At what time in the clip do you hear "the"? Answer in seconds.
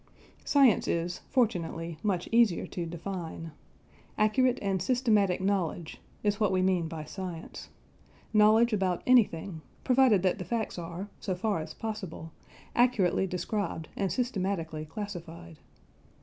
10.39-10.43